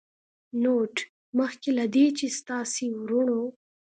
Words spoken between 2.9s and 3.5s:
وروڼو